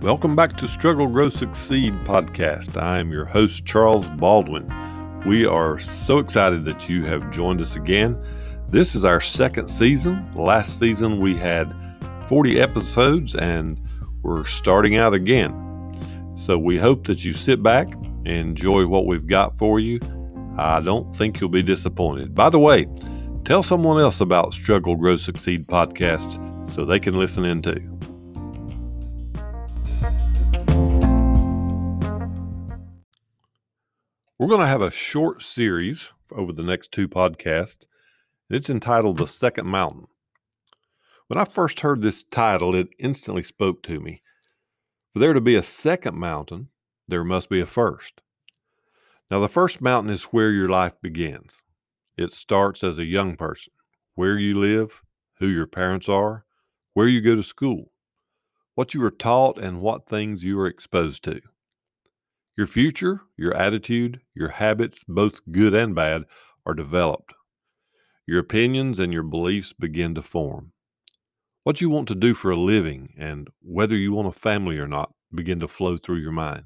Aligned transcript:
Welcome 0.00 0.36
back 0.36 0.56
to 0.58 0.68
Struggle, 0.68 1.08
Grow, 1.08 1.28
Succeed 1.28 1.92
podcast. 2.04 2.80
I 2.80 3.00
am 3.00 3.10
your 3.10 3.24
host, 3.24 3.64
Charles 3.66 4.08
Baldwin. 4.10 4.72
We 5.26 5.44
are 5.44 5.76
so 5.80 6.18
excited 6.18 6.64
that 6.66 6.88
you 6.88 7.04
have 7.06 7.32
joined 7.32 7.60
us 7.60 7.74
again. 7.74 8.16
This 8.68 8.94
is 8.94 9.04
our 9.04 9.20
second 9.20 9.66
season. 9.66 10.30
Last 10.34 10.78
season 10.78 11.20
we 11.20 11.34
had 11.34 11.74
40 12.28 12.60
episodes 12.60 13.34
and 13.34 13.80
we're 14.22 14.44
starting 14.44 14.94
out 14.94 15.14
again. 15.14 15.52
So 16.36 16.56
we 16.56 16.78
hope 16.78 17.08
that 17.08 17.24
you 17.24 17.32
sit 17.32 17.60
back 17.60 17.92
and 17.92 18.28
enjoy 18.28 18.86
what 18.86 19.06
we've 19.06 19.26
got 19.26 19.58
for 19.58 19.80
you. 19.80 19.98
I 20.56 20.80
don't 20.80 21.12
think 21.16 21.40
you'll 21.40 21.50
be 21.50 21.64
disappointed. 21.64 22.36
By 22.36 22.50
the 22.50 22.60
way, 22.60 22.86
tell 23.44 23.64
someone 23.64 24.00
else 24.00 24.20
about 24.20 24.54
Struggle, 24.54 24.94
Grow, 24.94 25.16
Succeed 25.16 25.66
podcasts 25.66 26.38
so 26.68 26.84
they 26.84 27.00
can 27.00 27.18
listen 27.18 27.44
in 27.44 27.62
too. 27.62 27.97
We're 34.38 34.46
going 34.46 34.60
to 34.60 34.68
have 34.68 34.82
a 34.82 34.92
short 34.92 35.42
series 35.42 36.12
over 36.30 36.52
the 36.52 36.62
next 36.62 36.92
two 36.92 37.08
podcasts. 37.08 37.86
It's 38.48 38.70
entitled 38.70 39.16
The 39.16 39.26
Second 39.26 39.66
Mountain. 39.66 40.06
When 41.26 41.40
I 41.40 41.44
first 41.44 41.80
heard 41.80 42.02
this 42.02 42.22
title, 42.22 42.72
it 42.76 42.86
instantly 43.00 43.42
spoke 43.42 43.82
to 43.82 43.98
me. 43.98 44.22
For 45.12 45.18
there 45.18 45.32
to 45.32 45.40
be 45.40 45.56
a 45.56 45.62
second 45.64 46.16
mountain, 46.16 46.68
there 47.08 47.24
must 47.24 47.50
be 47.50 47.58
a 47.58 47.66
first. 47.66 48.20
Now, 49.28 49.40
the 49.40 49.48
first 49.48 49.80
mountain 49.80 50.12
is 50.12 50.22
where 50.26 50.52
your 50.52 50.68
life 50.68 50.94
begins. 51.02 51.64
It 52.16 52.32
starts 52.32 52.84
as 52.84 52.96
a 53.00 53.04
young 53.04 53.34
person, 53.34 53.72
where 54.14 54.38
you 54.38 54.56
live, 54.56 55.02
who 55.40 55.48
your 55.48 55.66
parents 55.66 56.08
are, 56.08 56.44
where 56.94 57.08
you 57.08 57.20
go 57.20 57.34
to 57.34 57.42
school, 57.42 57.90
what 58.76 58.94
you 58.94 59.02
are 59.04 59.10
taught, 59.10 59.58
and 59.58 59.80
what 59.80 60.06
things 60.06 60.44
you 60.44 60.60
are 60.60 60.68
exposed 60.68 61.24
to. 61.24 61.40
Your 62.58 62.66
future, 62.66 63.20
your 63.36 63.54
attitude, 63.54 64.20
your 64.34 64.48
habits, 64.48 65.04
both 65.06 65.42
good 65.52 65.74
and 65.74 65.94
bad, 65.94 66.24
are 66.66 66.74
developed. 66.74 67.32
Your 68.26 68.40
opinions 68.40 68.98
and 68.98 69.12
your 69.12 69.22
beliefs 69.22 69.72
begin 69.72 70.16
to 70.16 70.22
form. 70.22 70.72
What 71.62 71.80
you 71.80 71.88
want 71.88 72.08
to 72.08 72.16
do 72.16 72.34
for 72.34 72.50
a 72.50 72.56
living 72.56 73.14
and 73.16 73.46
whether 73.62 73.94
you 73.94 74.12
want 74.12 74.26
a 74.26 74.32
family 74.32 74.76
or 74.76 74.88
not 74.88 75.14
begin 75.32 75.60
to 75.60 75.68
flow 75.68 75.98
through 75.98 76.16
your 76.16 76.32
mind. 76.32 76.64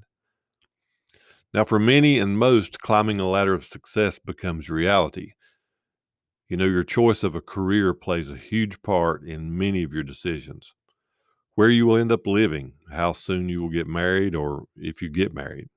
Now, 1.52 1.64
for 1.64 1.78
many 1.78 2.18
and 2.18 2.38
most, 2.38 2.80
climbing 2.80 3.20
a 3.20 3.28
ladder 3.28 3.52
of 3.52 3.66
success 3.66 4.18
becomes 4.18 4.70
reality. 4.70 5.32
You 6.48 6.56
know, 6.56 6.64
your 6.64 6.84
choice 6.84 7.22
of 7.22 7.34
a 7.34 7.42
career 7.42 7.92
plays 7.92 8.30
a 8.30 8.36
huge 8.38 8.80
part 8.80 9.24
in 9.24 9.58
many 9.58 9.82
of 9.82 9.92
your 9.92 10.04
decisions. 10.04 10.74
Where 11.54 11.68
you 11.68 11.86
will 11.86 11.98
end 11.98 12.12
up 12.12 12.26
living, 12.26 12.76
how 12.90 13.12
soon 13.12 13.50
you 13.50 13.60
will 13.60 13.68
get 13.68 13.86
married, 13.86 14.34
or 14.34 14.64
if 14.74 15.02
you 15.02 15.10
get 15.10 15.34
married 15.34 15.68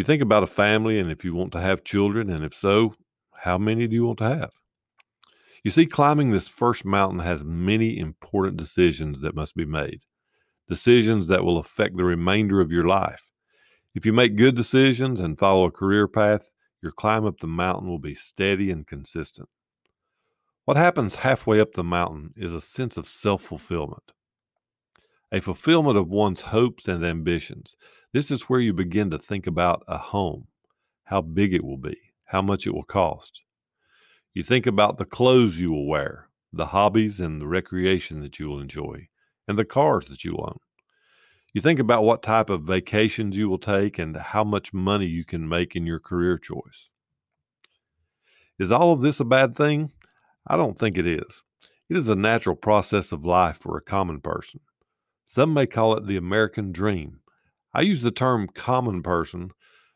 you 0.00 0.04
think 0.04 0.22
about 0.22 0.42
a 0.42 0.46
family 0.46 0.98
and 0.98 1.10
if 1.10 1.24
you 1.24 1.34
want 1.34 1.52
to 1.52 1.60
have 1.60 1.84
children, 1.84 2.30
and 2.30 2.42
if 2.42 2.54
so, 2.54 2.94
how 3.34 3.58
many 3.58 3.86
do 3.86 3.94
you 3.94 4.06
want 4.06 4.18
to 4.20 4.24
have? 4.24 4.52
You 5.62 5.70
see, 5.70 5.84
climbing 5.84 6.30
this 6.30 6.48
first 6.48 6.86
mountain 6.86 7.18
has 7.18 7.44
many 7.44 7.98
important 7.98 8.56
decisions 8.56 9.20
that 9.20 9.34
must 9.34 9.54
be 9.54 9.66
made, 9.66 10.00
decisions 10.68 11.26
that 11.26 11.44
will 11.44 11.58
affect 11.58 11.98
the 11.98 12.04
remainder 12.04 12.62
of 12.62 12.72
your 12.72 12.86
life. 12.86 13.26
If 13.94 14.06
you 14.06 14.14
make 14.14 14.36
good 14.36 14.54
decisions 14.54 15.20
and 15.20 15.38
follow 15.38 15.66
a 15.66 15.70
career 15.70 16.08
path, 16.08 16.50
your 16.82 16.92
climb 16.92 17.26
up 17.26 17.38
the 17.40 17.46
mountain 17.46 17.86
will 17.86 17.98
be 17.98 18.14
steady 18.14 18.70
and 18.70 18.86
consistent. 18.86 19.50
What 20.64 20.78
happens 20.78 21.16
halfway 21.16 21.60
up 21.60 21.72
the 21.72 21.84
mountain 21.84 22.32
is 22.36 22.54
a 22.54 22.60
sense 22.62 22.96
of 22.96 23.06
self 23.06 23.42
fulfillment, 23.42 24.12
a 25.30 25.40
fulfillment 25.40 25.98
of 25.98 26.08
one's 26.08 26.40
hopes 26.40 26.88
and 26.88 27.04
ambitions. 27.04 27.76
This 28.12 28.32
is 28.32 28.48
where 28.48 28.58
you 28.58 28.72
begin 28.72 29.10
to 29.10 29.18
think 29.18 29.46
about 29.46 29.84
a 29.86 29.96
home, 29.96 30.48
how 31.04 31.20
big 31.20 31.54
it 31.54 31.64
will 31.64 31.76
be, 31.76 31.96
how 32.24 32.42
much 32.42 32.66
it 32.66 32.74
will 32.74 32.82
cost. 32.82 33.44
You 34.34 34.42
think 34.42 34.66
about 34.66 34.98
the 34.98 35.04
clothes 35.04 35.60
you 35.60 35.70
will 35.70 35.86
wear, 35.86 36.28
the 36.52 36.66
hobbies 36.66 37.20
and 37.20 37.40
the 37.40 37.46
recreation 37.46 38.20
that 38.22 38.40
you 38.40 38.48
will 38.48 38.60
enjoy, 38.60 39.08
and 39.46 39.56
the 39.56 39.64
cars 39.64 40.06
that 40.06 40.24
you 40.24 40.36
own. 40.36 40.58
You 41.52 41.60
think 41.60 41.78
about 41.78 42.02
what 42.02 42.22
type 42.22 42.50
of 42.50 42.62
vacations 42.62 43.36
you 43.36 43.48
will 43.48 43.58
take 43.58 43.96
and 43.96 44.16
how 44.16 44.42
much 44.42 44.72
money 44.72 45.06
you 45.06 45.24
can 45.24 45.48
make 45.48 45.76
in 45.76 45.86
your 45.86 46.00
career 46.00 46.36
choice. 46.36 46.90
Is 48.58 48.72
all 48.72 48.92
of 48.92 49.02
this 49.02 49.20
a 49.20 49.24
bad 49.24 49.54
thing? 49.54 49.92
I 50.46 50.56
don't 50.56 50.76
think 50.76 50.98
it 50.98 51.06
is. 51.06 51.44
It 51.88 51.96
is 51.96 52.08
a 52.08 52.16
natural 52.16 52.56
process 52.56 53.12
of 53.12 53.24
life 53.24 53.58
for 53.58 53.76
a 53.76 53.82
common 53.82 54.20
person. 54.20 54.60
Some 55.26 55.54
may 55.54 55.66
call 55.66 55.96
it 55.96 56.06
the 56.06 56.16
American 56.16 56.72
dream, 56.72 57.20
I 57.72 57.82
use 57.82 58.02
the 58.02 58.10
term 58.10 58.48
common 58.48 59.02
person 59.02 59.50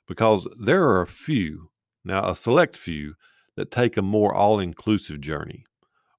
because 0.07 0.47
there 0.59 0.85
are 0.85 1.03
a 1.03 1.07
few, 1.07 1.71
now 2.05 2.29
a 2.29 2.37
select 2.37 2.77
few, 2.77 3.15
that 3.57 3.71
take 3.71 3.97
a 3.97 4.03
more 4.03 4.35
all 4.35 4.61
inclusive 4.61 5.21
journey, 5.21 5.65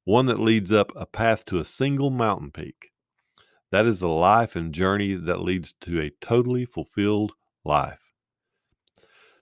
one 0.03 0.25
that 0.25 0.39
leads 0.39 0.71
up 0.71 0.91
a 0.95 1.05
path 1.05 1.45
to 1.45 1.59
a 1.59 1.65
single 1.65 2.09
mountain 2.09 2.51
peak. 2.51 2.91
That 3.71 3.85
is 3.85 4.01
a 4.01 4.07
life 4.07 4.55
and 4.55 4.73
journey 4.73 5.13
that 5.15 5.41
leads 5.41 5.73
to 5.81 5.99
a 5.99 6.11
totally 6.21 6.65
fulfilled 6.65 7.33
life. 7.63 8.13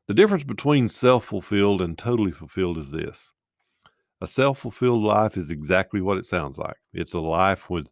The 0.08 0.14
difference 0.14 0.44
between 0.44 0.90
self 0.90 1.26
fulfilled 1.26 1.82
and 1.82 1.98
totally 1.98 2.32
fulfilled 2.32 2.78
is 2.78 2.92
this 2.92 3.32
a 4.22 4.28
self 4.28 4.60
fulfilled 4.60 5.04
life 5.04 5.38
is 5.38 5.50
exactly 5.50 6.02
what 6.02 6.18
it 6.18 6.26
sounds 6.26 6.58
like 6.58 6.78
it's 6.94 7.14
a 7.14 7.20
life 7.20 7.70
with 7.70 7.88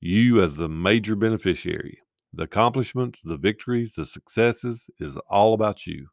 you 0.00 0.42
as 0.42 0.54
the 0.54 0.68
major 0.68 1.16
beneficiary. 1.16 2.00
The 2.38 2.44
accomplishments, 2.44 3.20
the 3.20 3.36
victories, 3.36 3.94
the 3.94 4.06
successes 4.06 4.88
is 5.00 5.18
all 5.28 5.54
about 5.54 5.88
you. 5.88 6.06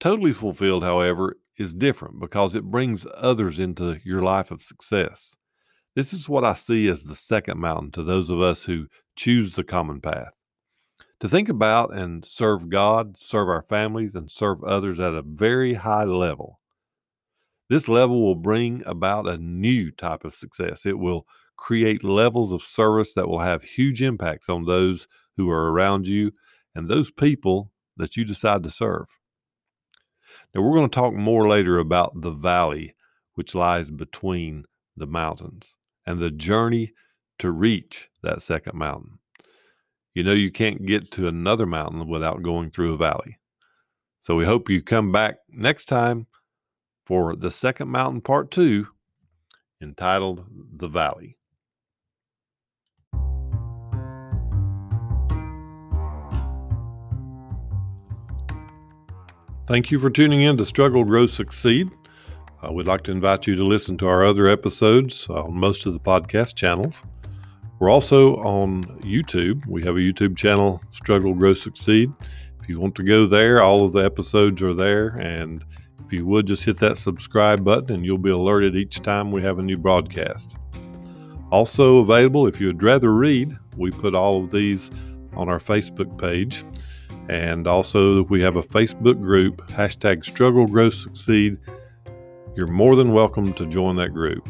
Totally 0.00 0.32
fulfilled, 0.32 0.84
however, 0.84 1.36
is 1.58 1.74
different 1.74 2.18
because 2.18 2.54
it 2.54 2.70
brings 2.70 3.06
others 3.14 3.58
into 3.58 4.00
your 4.06 4.22
life 4.22 4.50
of 4.50 4.62
success. 4.62 5.36
This 5.94 6.14
is 6.14 6.30
what 6.30 6.44
I 6.44 6.54
see 6.54 6.88
as 6.88 7.04
the 7.04 7.14
second 7.14 7.58
mountain 7.58 7.90
to 7.90 8.02
those 8.02 8.30
of 8.30 8.40
us 8.40 8.64
who 8.64 8.86
choose 9.14 9.52
the 9.52 9.64
common 9.64 10.00
path. 10.00 10.32
To 11.20 11.28
think 11.28 11.50
about 11.50 11.94
and 11.94 12.24
serve 12.24 12.70
God, 12.70 13.18
serve 13.18 13.50
our 13.50 13.62
families, 13.62 14.14
and 14.14 14.30
serve 14.30 14.64
others 14.64 14.98
at 14.98 15.12
a 15.12 15.20
very 15.20 15.74
high 15.74 16.04
level. 16.04 16.58
This 17.68 17.86
level 17.86 18.22
will 18.22 18.34
bring 18.34 18.82
about 18.86 19.28
a 19.28 19.36
new 19.36 19.90
type 19.90 20.24
of 20.24 20.34
success. 20.34 20.86
It 20.86 20.98
will 20.98 21.26
create 21.56 22.04
levels 22.04 22.52
of 22.52 22.62
service 22.62 23.14
that 23.14 23.28
will 23.28 23.38
have 23.38 23.62
huge 23.62 24.02
impacts 24.02 24.48
on 24.48 24.64
those 24.64 25.06
who 25.36 25.50
are 25.50 25.70
around 25.70 26.06
you 26.06 26.32
and 26.74 26.88
those 26.88 27.10
people 27.10 27.70
that 27.96 28.16
you 28.16 28.24
decide 28.24 28.62
to 28.62 28.70
serve. 28.70 29.06
Now, 30.54 30.62
we're 30.62 30.76
going 30.76 30.90
to 30.90 30.94
talk 30.94 31.14
more 31.14 31.48
later 31.48 31.78
about 31.78 32.20
the 32.20 32.30
valley 32.30 32.94
which 33.34 33.54
lies 33.54 33.90
between 33.90 34.64
the 34.96 35.06
mountains 35.06 35.76
and 36.06 36.20
the 36.20 36.30
journey 36.30 36.92
to 37.38 37.50
reach 37.50 38.10
that 38.22 38.42
second 38.42 38.76
mountain. 38.76 39.18
You 40.14 40.22
know, 40.22 40.32
you 40.32 40.50
can't 40.50 40.84
get 40.84 41.10
to 41.12 41.26
another 41.26 41.64
mountain 41.64 42.06
without 42.06 42.42
going 42.42 42.70
through 42.70 42.92
a 42.92 42.98
valley. 42.98 43.38
So 44.20 44.36
we 44.36 44.44
hope 44.44 44.68
you 44.68 44.82
come 44.82 45.10
back 45.10 45.36
next 45.48 45.86
time 45.86 46.26
for 47.06 47.34
the 47.34 47.50
second 47.50 47.88
mountain 47.88 48.20
part 48.20 48.50
two 48.50 48.88
entitled 49.80 50.44
The 50.76 50.88
Valley. 50.88 51.38
Thank 59.72 59.90
you 59.90 59.98
for 59.98 60.10
tuning 60.10 60.42
in 60.42 60.58
to 60.58 60.66
Struggle, 60.66 61.02
Grow, 61.02 61.26
Succeed. 61.26 61.90
Uh, 62.62 62.70
we'd 62.74 62.86
like 62.86 63.04
to 63.04 63.10
invite 63.10 63.46
you 63.46 63.56
to 63.56 63.64
listen 63.64 63.96
to 63.96 64.06
our 64.06 64.22
other 64.22 64.46
episodes 64.46 65.26
on 65.30 65.54
most 65.54 65.86
of 65.86 65.94
the 65.94 65.98
podcast 65.98 66.56
channels. 66.56 67.02
We're 67.78 67.88
also 67.88 68.36
on 68.42 68.84
YouTube. 69.00 69.64
We 69.66 69.82
have 69.84 69.96
a 69.96 70.00
YouTube 70.00 70.36
channel, 70.36 70.82
Struggle, 70.90 71.32
Grow, 71.32 71.54
Succeed. 71.54 72.12
If 72.60 72.68
you 72.68 72.80
want 72.80 72.94
to 72.96 73.02
go 73.02 73.26
there, 73.26 73.62
all 73.62 73.86
of 73.86 73.94
the 73.94 74.04
episodes 74.04 74.62
are 74.62 74.74
there. 74.74 75.16
And 75.18 75.64
if 76.04 76.12
you 76.12 76.26
would 76.26 76.46
just 76.46 76.66
hit 76.66 76.76
that 76.80 76.98
subscribe 76.98 77.64
button 77.64 77.94
and 77.94 78.04
you'll 78.04 78.18
be 78.18 78.28
alerted 78.28 78.76
each 78.76 79.00
time 79.00 79.32
we 79.32 79.40
have 79.40 79.58
a 79.58 79.62
new 79.62 79.78
broadcast. 79.78 80.54
Also 81.50 82.00
available, 82.00 82.46
if 82.46 82.60
you'd 82.60 82.82
rather 82.82 83.14
read, 83.14 83.56
we 83.78 83.90
put 83.90 84.14
all 84.14 84.38
of 84.42 84.50
these 84.50 84.90
on 85.34 85.48
our 85.48 85.58
Facebook 85.58 86.18
page. 86.20 86.62
And 87.28 87.66
also, 87.66 88.24
we 88.24 88.42
have 88.42 88.56
a 88.56 88.62
Facebook 88.62 89.20
group, 89.22 89.66
hashtag 89.68 90.24
struggle, 90.24 90.66
grow, 90.66 90.90
succeed. 90.90 91.58
You're 92.54 92.66
more 92.66 92.96
than 92.96 93.12
welcome 93.12 93.52
to 93.54 93.66
join 93.66 93.96
that 93.96 94.12
group. 94.12 94.48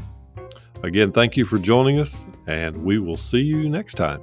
Again, 0.82 1.12
thank 1.12 1.36
you 1.36 1.44
for 1.44 1.58
joining 1.58 2.00
us, 2.00 2.26
and 2.46 2.76
we 2.76 2.98
will 2.98 3.16
see 3.16 3.40
you 3.40 3.68
next 3.68 3.94
time. 3.94 4.20